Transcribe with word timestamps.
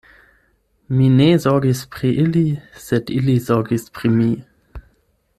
Mi 0.99 1.09
ne 1.17 1.27
zorgis 1.43 1.83
pri 1.95 2.13
ili, 2.23 2.43
sed 2.85 3.11
ili 3.19 3.35
zorgis 3.49 3.85
pri 3.99 4.11
mi. 4.15 4.31